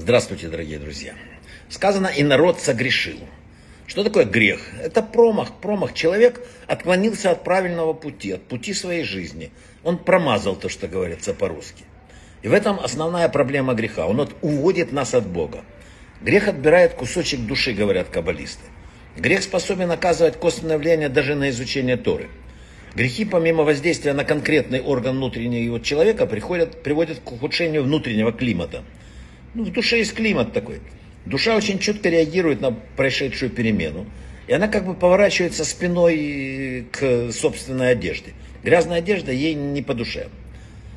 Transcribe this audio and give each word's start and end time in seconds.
Здравствуйте, 0.00 0.46
дорогие 0.46 0.78
друзья. 0.78 1.14
Сказано, 1.68 2.06
и 2.06 2.22
народ 2.22 2.60
согрешил. 2.60 3.18
Что 3.88 4.04
такое 4.04 4.24
грех? 4.26 4.60
Это 4.80 5.02
промах, 5.02 5.56
промах. 5.60 5.92
Человек 5.92 6.40
отклонился 6.68 7.32
от 7.32 7.42
правильного 7.42 7.94
пути, 7.94 8.30
от 8.30 8.42
пути 8.42 8.74
своей 8.74 9.02
жизни. 9.02 9.50
Он 9.82 9.98
промазал 9.98 10.54
то, 10.54 10.68
что 10.68 10.86
говорится 10.86 11.34
по-русски. 11.34 11.82
И 12.42 12.48
в 12.48 12.52
этом 12.52 12.78
основная 12.78 13.28
проблема 13.28 13.74
греха. 13.74 14.06
Он 14.06 14.20
от, 14.20 14.36
уводит 14.40 14.92
нас 14.92 15.14
от 15.14 15.26
Бога. 15.26 15.64
Грех 16.22 16.46
отбирает 16.46 16.94
кусочек 16.94 17.40
души, 17.40 17.72
говорят 17.72 18.08
каббалисты. 18.08 18.66
Грех 19.16 19.42
способен 19.42 19.90
оказывать 19.90 20.38
косвенное 20.38 20.78
влияние 20.78 21.08
даже 21.08 21.34
на 21.34 21.50
изучение 21.50 21.96
Торы. 21.96 22.28
Грехи, 22.94 23.24
помимо 23.24 23.64
воздействия 23.64 24.12
на 24.12 24.24
конкретный 24.24 24.80
орган 24.80 25.16
внутреннего 25.16 25.80
человека, 25.80 26.26
приходят, 26.26 26.84
приводят 26.84 27.18
к 27.18 27.32
ухудшению 27.32 27.82
внутреннего 27.82 28.32
климата. 28.32 28.84
Ну, 29.54 29.64
в 29.64 29.72
душе 29.72 29.98
есть 29.98 30.14
климат 30.14 30.52
такой. 30.52 30.80
Душа 31.26 31.56
очень 31.56 31.78
четко 31.78 32.08
реагирует 32.08 32.60
на 32.60 32.72
происшедшую 32.72 33.50
перемену. 33.50 34.06
И 34.46 34.52
она 34.52 34.68
как 34.68 34.86
бы 34.86 34.94
поворачивается 34.94 35.64
спиной 35.64 36.86
к 36.90 37.30
собственной 37.32 37.90
одежде. 37.90 38.32
Грязная 38.64 38.98
одежда 38.98 39.30
ей 39.30 39.54
не 39.54 39.82
по 39.82 39.94
душе. 39.94 40.28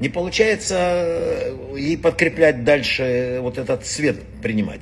Не 0.00 0.08
получается 0.08 1.54
ей 1.76 1.98
подкреплять 1.98 2.64
дальше 2.64 3.38
вот 3.40 3.58
этот 3.58 3.86
свет 3.86 4.16
принимать. 4.42 4.80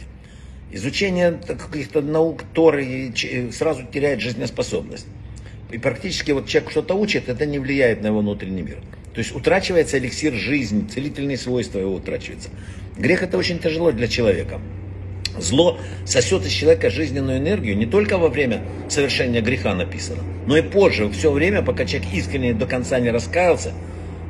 Изучение 0.72 1.38
каких-то 1.46 2.00
наук 2.00 2.44
Торы 2.54 3.12
сразу 3.52 3.82
теряет 3.90 4.20
жизнеспособность. 4.20 5.06
И 5.72 5.78
практически 5.78 6.32
вот 6.32 6.46
человек 6.46 6.70
что-то 6.70 6.94
учит, 6.94 7.28
это 7.28 7.46
не 7.46 7.58
влияет 7.58 8.02
на 8.02 8.08
его 8.08 8.20
внутренний 8.20 8.62
мир. 8.62 8.78
То 9.14 9.18
есть 9.18 9.34
утрачивается 9.34 9.98
эликсир 9.98 10.34
жизни, 10.34 10.86
целительные 10.86 11.36
свойства 11.36 11.78
его 11.78 11.94
утрачиваются. 11.94 12.50
Грех 12.96 13.22
это 13.22 13.38
очень 13.38 13.58
тяжело 13.58 13.90
для 13.92 14.06
человека. 14.06 14.60
Зло 15.38 15.78
сосет 16.04 16.44
из 16.44 16.52
человека 16.52 16.90
жизненную 16.90 17.38
энергию 17.38 17.76
не 17.76 17.86
только 17.86 18.18
во 18.18 18.28
время 18.28 18.62
совершения 18.88 19.40
греха 19.40 19.74
написано, 19.74 20.22
но 20.46 20.56
и 20.56 20.62
позже, 20.62 21.08
все 21.10 21.30
время, 21.30 21.62
пока 21.62 21.86
человек 21.86 22.12
искренне 22.12 22.52
до 22.52 22.66
конца 22.66 22.98
не 22.98 23.10
раскаялся 23.10 23.72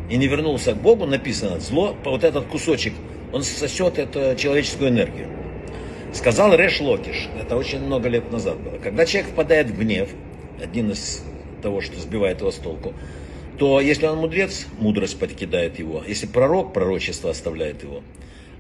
и 0.09 0.17
не 0.17 0.29
вернулся 0.29 0.73
к 0.73 0.77
Богу, 0.77 1.07
написано, 1.07 1.59
зло, 1.61 1.97
вот 2.05 2.23
этот 2.23 2.47
кусочек, 2.47 2.93
он 3.33 3.43
сосет 3.43 3.99
эту 3.99 4.37
человеческую 4.37 4.91
энергию. 4.91 5.29
Сказал 6.13 6.55
Реш 6.55 6.81
Локиш, 6.81 7.29
это 7.41 7.57
очень 7.57 7.81
много 7.81 8.09
лет 8.09 8.31
назад 8.33 8.59
было, 8.59 8.79
когда 8.79 9.07
человек 9.07 9.31
впадает 9.31 9.71
в 9.71 9.79
гнев, 9.79 10.11
один 10.63 10.91
из 10.91 11.23
того, 11.63 11.81
что 11.81 11.99
сбивает 12.01 12.41
его 12.41 12.51
с 12.51 12.57
толку, 12.57 12.95
то 13.61 13.79
если 13.79 14.07
он 14.07 14.17
мудрец, 14.17 14.67
мудрость 14.79 15.19
подкидает 15.19 15.79
его. 15.79 16.03
Если 16.09 16.25
пророк, 16.25 16.73
пророчество 16.73 17.29
оставляет 17.29 17.83
его. 17.83 18.03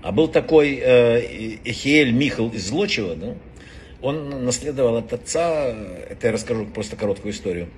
А 0.02 0.12
был 0.12 0.28
такой 0.28 0.74
э, 0.74 1.56
Эхиэль 1.64 2.12
Михал 2.12 2.50
из 2.50 2.66
Злочева, 2.66 3.16
да? 3.16 3.34
он 4.02 4.44
наследовал 4.44 4.98
от 4.98 5.10
отца, 5.14 5.74
это 6.10 6.26
я 6.26 6.32
расскажу 6.34 6.66
просто 6.66 6.96
короткую 6.96 7.32
историю, 7.32 7.70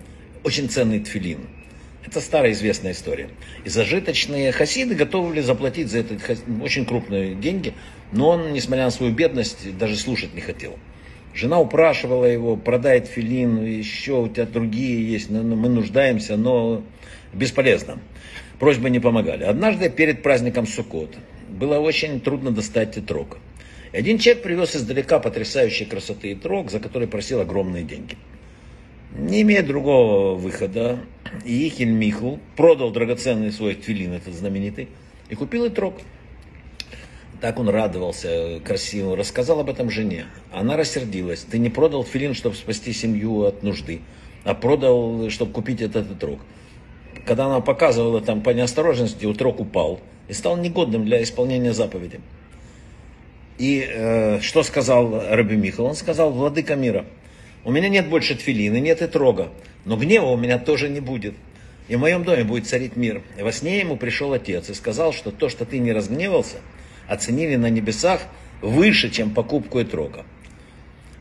очень 0.42 0.68
ценный 0.68 0.98
тфилин. 0.98 1.46
Это 2.04 2.20
старая 2.20 2.50
известная 2.50 2.90
история. 2.90 3.28
И 3.64 3.68
зажиточные 3.68 4.50
хасиды 4.50 4.96
готовы 4.96 5.28
были 5.28 5.42
заплатить 5.42 5.92
за 5.92 5.98
это 5.98 6.18
очень 6.60 6.84
крупные 6.84 7.36
деньги, 7.36 7.72
но 8.10 8.30
он, 8.30 8.52
несмотря 8.52 8.86
на 8.86 8.90
свою 8.90 9.14
бедность, 9.14 9.78
даже 9.78 9.94
слушать 9.94 10.34
не 10.34 10.40
хотел. 10.40 10.76
Жена 11.34 11.60
упрашивала 11.60 12.26
его, 12.26 12.56
продай 12.56 13.00
филин, 13.00 13.64
еще 13.64 14.22
у 14.22 14.28
тебя 14.28 14.44
другие 14.44 15.10
есть, 15.10 15.30
мы 15.30 15.68
нуждаемся, 15.68 16.36
но 16.36 16.82
бесполезно. 17.32 17.98
Просьбы 18.58 18.90
не 18.90 19.00
помогали. 19.00 19.44
Однажды 19.44 19.88
перед 19.88 20.22
праздником 20.22 20.66
Суккот 20.66 21.16
было 21.48 21.78
очень 21.78 22.20
трудно 22.20 22.50
достать 22.50 22.94
тетрог. 22.94 23.38
И 23.92 23.96
один 23.96 24.18
человек 24.18 24.42
привез 24.42 24.76
издалека 24.76 25.18
потрясающей 25.18 25.86
красоты 25.86 26.34
трог, 26.34 26.70
за 26.70 26.80
который 26.80 27.08
просил 27.08 27.40
огромные 27.40 27.82
деньги. 27.82 28.16
Не 29.16 29.42
имея 29.42 29.62
другого 29.62 30.34
выхода, 30.34 31.00
Ихель 31.44 31.90
Миху 31.90 32.40
продал 32.56 32.90
драгоценный 32.90 33.52
свой 33.52 33.74
твилин, 33.74 34.12
этот 34.12 34.34
знаменитый, 34.34 34.88
и 35.28 35.34
купил 35.34 35.64
и 35.66 35.70
трог. 35.70 35.94
Так 37.42 37.58
он 37.58 37.68
радовался 37.68 38.60
красиво, 38.64 39.16
рассказал 39.16 39.58
об 39.58 39.68
этом 39.68 39.90
жене. 39.90 40.26
Она 40.52 40.76
рассердилась. 40.76 41.40
Ты 41.40 41.58
не 41.58 41.70
продал 41.70 42.04
филин, 42.04 42.34
чтобы 42.34 42.54
спасти 42.54 42.92
семью 42.92 43.42
от 43.42 43.64
нужды, 43.64 44.02
а 44.44 44.54
продал, 44.54 45.28
чтобы 45.28 45.50
купить 45.50 45.82
этот 45.82 46.16
трог. 46.20 46.38
Когда 47.26 47.46
она 47.46 47.58
показывала 47.58 48.20
там 48.20 48.42
по 48.42 48.50
неосторожности, 48.50 49.26
утрок 49.26 49.58
упал 49.58 50.00
и 50.28 50.34
стал 50.34 50.56
негодным 50.56 51.04
для 51.04 51.20
исполнения 51.20 51.72
заповеди. 51.72 52.20
И 53.58 53.88
э, 53.92 54.38
что 54.40 54.62
сказал 54.62 55.24
Раби 55.28 55.56
Михаил? 55.56 55.86
Он 55.86 55.96
сказал, 55.96 56.30
владыка 56.30 56.76
мира, 56.76 57.06
у 57.64 57.72
меня 57.72 57.88
нет 57.88 58.08
больше 58.08 58.36
тфилины, 58.36 58.78
нет 58.78 59.02
и 59.02 59.08
трога, 59.08 59.48
но 59.84 59.96
гнева 59.96 60.26
у 60.26 60.36
меня 60.36 60.60
тоже 60.60 60.88
не 60.88 61.00
будет. 61.00 61.34
И 61.88 61.96
в 61.96 61.98
моем 61.98 62.22
доме 62.22 62.44
будет 62.44 62.68
царить 62.68 62.94
мир. 62.94 63.20
И 63.36 63.42
во 63.42 63.50
сне 63.50 63.80
ему 63.80 63.96
пришел 63.96 64.32
отец 64.32 64.70
и 64.70 64.74
сказал, 64.74 65.12
что 65.12 65.32
то, 65.32 65.48
что 65.48 65.64
ты 65.64 65.80
не 65.80 65.90
разгневался– 65.90 66.58
оценили 67.08 67.56
на 67.56 67.70
небесах 67.70 68.20
выше, 68.60 69.10
чем 69.10 69.30
покупку 69.30 69.80
Этрога. 69.80 70.24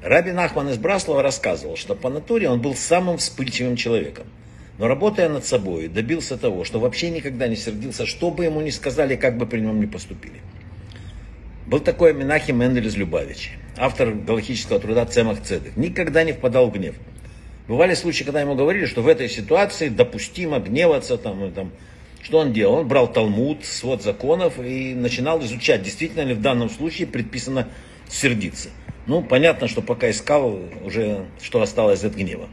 Раби 0.04 0.32
Нахман 0.32 0.70
из 0.70 0.78
Браслова 0.78 1.22
рассказывал, 1.22 1.78
что 1.78 1.96
по 1.96 2.10
натуре 2.10 2.50
он 2.50 2.62
был 2.62 2.76
самым 2.76 3.18
вспыльчивым 3.18 3.76
человеком. 3.76 4.26
Но 4.80 4.88
работая 4.88 5.30
над 5.30 5.46
собой, 5.46 5.88
добился 5.88 6.38
того, 6.38 6.64
что 6.64 6.80
вообще 6.80 7.12
никогда 7.12 7.48
не 7.48 7.56
сердился, 7.56 8.08
что 8.08 8.32
бы 8.32 8.46
ему 8.46 8.62
ни 8.62 8.72
сказали, 8.72 9.16
как 9.16 9.38
бы 9.38 9.46
при 9.46 9.60
нем 9.60 9.80
ни 9.80 9.86
поступили. 9.86 10.42
Был 11.68 11.80
такой 11.80 12.14
Минахи 12.14 12.52
Мендель 12.52 12.88
из 12.88 12.98
Любавичи, 12.98 13.52
автор 13.78 14.12
галактического 14.12 14.80
труда 14.80 15.06
Цемах 15.06 15.44
Цедек. 15.44 15.78
Никогда 15.78 16.24
не 16.24 16.34
впадал 16.34 16.70
в 16.70 16.74
гнев. 16.74 16.96
Бывали 17.68 17.94
случаи, 17.94 18.24
когда 18.24 18.42
ему 18.42 18.56
говорили, 18.56 18.86
что 18.86 19.02
в 19.04 19.08
этой 19.08 19.30
ситуации 19.30 19.90
допустимо 19.90 20.60
гневаться, 20.60 21.18
там, 21.18 21.46
и, 21.46 21.52
там, 21.52 21.72
что 22.24 22.40
он 22.40 22.54
делал? 22.54 22.76
Он 22.76 22.88
брал 22.88 23.12
Талмуд, 23.12 23.66
свод 23.66 24.04
законов 24.04 24.60
и 24.60 24.94
начинал 24.94 25.44
изучать, 25.44 25.84
действительно 25.84 26.22
ли 26.22 26.34
в 26.34 26.42
данном 26.42 26.70
случае 26.70 27.08
предписано 27.08 27.68
сердиться. 28.08 28.70
Ну, 29.08 29.24
понятно, 29.24 29.68
что 29.68 29.82
пока 29.82 30.10
искал, 30.12 30.60
уже 30.84 31.26
что 31.42 31.62
осталось 31.62 32.04
от 32.04 32.14
гнева. 32.14 32.48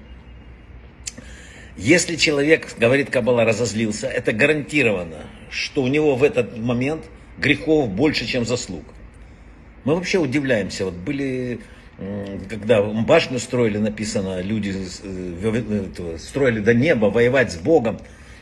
Если 1.76 2.16
человек, 2.16 2.74
говорит 2.78 3.10
Кабала, 3.10 3.44
разозлился, 3.44 4.08
это 4.08 4.32
гарантированно, 4.32 5.26
что 5.50 5.82
у 5.82 5.86
него 5.86 6.16
в 6.16 6.24
этот 6.24 6.58
момент 6.58 7.04
грехов 7.38 7.88
больше, 7.88 8.26
чем 8.26 8.44
заслуг. 8.44 8.82
Мы 9.84 9.94
вообще 9.94 10.18
удивляемся. 10.18 10.86
Вот 10.86 10.94
были, 10.94 11.60
когда 12.48 12.82
башню 12.82 13.38
строили, 13.38 13.78
написано, 13.78 14.40
люди 14.40 14.74
э, 15.04 15.88
э, 15.98 16.18
строили 16.18 16.60
до 16.60 16.74
неба, 16.74 17.06
воевать 17.06 17.52
с 17.52 17.56
Богом. 17.56 18.00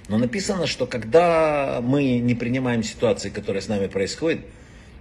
Но 0.09 0.19
написано, 0.19 0.67
что 0.67 0.87
когда 0.87 1.81
мы 1.83 2.19
не 2.19 2.34
принимаем 2.34 2.83
ситуации, 2.83 3.28
которые 3.28 3.62
с 3.62 3.69
нами 3.69 3.89
происходят, 3.89 4.41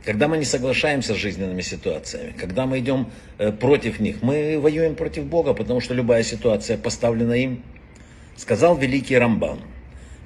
когда 0.03 0.27
мы 0.27 0.37
не 0.37 0.45
соглашаемся 0.45 1.13
с 1.13 1.17
жизненными 1.17 1.61
ситуациями, 1.61 2.33
когда 2.37 2.65
мы 2.65 2.79
идем 2.79 3.09
э, 3.37 3.51
против 3.51 3.99
них, 3.99 4.21
мы 4.21 4.59
воюем 4.59 4.95
против 4.95 5.25
Бога, 5.25 5.53
потому 5.53 5.81
что 5.81 5.93
любая 5.93 6.23
ситуация 6.23 6.77
поставлена 6.77 7.33
им. 7.33 7.63
Сказал 8.37 8.77
великий 8.77 9.17
Рамбан, 9.17 9.61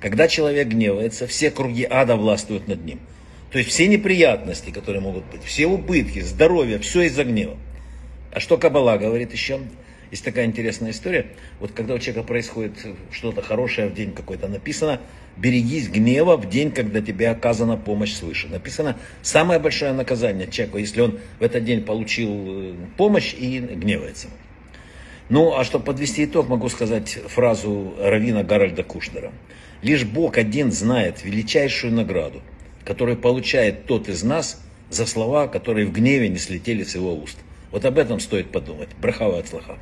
когда 0.01 0.27
человек 0.27 0.67
гневается, 0.67 1.27
все 1.27 1.51
круги 1.51 1.85
ада 1.89 2.15
властвуют 2.15 2.67
над 2.67 2.83
ним. 2.83 2.99
То 3.51 3.57
есть 3.57 3.69
все 3.69 3.87
неприятности, 3.87 4.71
которые 4.71 5.01
могут 5.01 5.25
быть, 5.25 5.43
все 5.43 5.67
убытки, 5.67 6.19
здоровье, 6.19 6.79
все 6.79 7.03
из-за 7.03 7.23
гнева. 7.23 7.57
А 8.31 8.39
что 8.39 8.57
Кабала 8.57 8.97
говорит 8.97 9.33
еще? 9.33 9.59
Есть 10.11 10.25
такая 10.25 10.45
интересная 10.45 10.91
история. 10.91 11.27
Вот 11.59 11.71
когда 11.71 11.93
у 11.93 11.99
человека 11.99 12.27
происходит 12.27 12.73
что-то 13.11 13.41
хорошее 13.41 13.89
в 13.89 13.93
день 13.93 14.11
какой-то, 14.11 14.47
написано, 14.47 14.99
берегись 15.37 15.87
гнева 15.87 16.35
в 16.35 16.49
день, 16.49 16.71
когда 16.71 16.99
тебе 17.01 17.29
оказана 17.29 17.77
помощь 17.77 18.13
свыше. 18.13 18.47
Написано, 18.47 18.97
самое 19.21 19.59
большое 19.59 19.93
наказание 19.93 20.49
человеку, 20.49 20.79
если 20.79 21.01
он 21.01 21.19
в 21.39 21.43
этот 21.43 21.63
день 21.63 21.83
получил 21.83 22.29
э, 22.31 22.73
помощь 22.97 23.35
и 23.37 23.59
гневается. 23.59 24.27
Ну, 25.29 25.55
а 25.55 25.63
чтобы 25.63 25.85
подвести 25.85 26.25
итог, 26.25 26.49
могу 26.49 26.69
сказать 26.69 27.19
фразу 27.27 27.93
Равина 27.99 28.43
Гарольда 28.43 28.83
Кушнера. 28.83 29.31
Лишь 29.83 30.03
Бог 30.03 30.37
один 30.37 30.71
знает 30.71 31.23
величайшую 31.23 31.93
награду, 31.93 32.41
которую 32.83 33.15
получает 33.15 33.85
тот 33.85 34.09
из 34.09 34.23
нас 34.23 34.59
за 34.89 35.05
слова, 35.05 35.47
которые 35.47 35.85
в 35.85 35.93
гневе 35.93 36.29
не 36.29 36.39
слетели 36.39 36.83
с 36.83 36.95
его 36.95 37.13
уст. 37.13 37.37
Вот 37.71 37.85
об 37.85 37.99
этом 37.99 38.19
стоит 38.19 38.51
подумать. 38.51 38.89
Брахава 38.99 39.37
от 39.37 39.47
слаха. 39.47 39.77